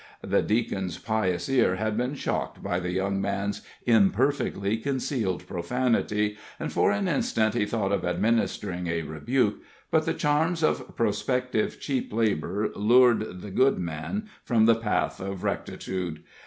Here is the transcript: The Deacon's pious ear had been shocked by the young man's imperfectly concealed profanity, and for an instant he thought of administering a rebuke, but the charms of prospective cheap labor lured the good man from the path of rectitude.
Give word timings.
The 0.23 0.41
Deacon's 0.41 0.97
pious 0.97 1.47
ear 1.47 1.75
had 1.75 1.95
been 1.95 2.15
shocked 2.15 2.63
by 2.63 2.79
the 2.79 2.89
young 2.91 3.21
man's 3.21 3.61
imperfectly 3.85 4.77
concealed 4.77 5.45
profanity, 5.45 6.39
and 6.59 6.73
for 6.73 6.89
an 6.89 7.07
instant 7.07 7.53
he 7.53 7.67
thought 7.67 7.91
of 7.91 8.03
administering 8.03 8.87
a 8.87 9.03
rebuke, 9.03 9.61
but 9.91 10.07
the 10.07 10.15
charms 10.15 10.63
of 10.63 10.95
prospective 10.95 11.79
cheap 11.79 12.11
labor 12.11 12.71
lured 12.75 13.41
the 13.41 13.51
good 13.51 13.77
man 13.77 14.27
from 14.43 14.65
the 14.65 14.73
path 14.73 15.19
of 15.19 15.43
rectitude. 15.43 16.23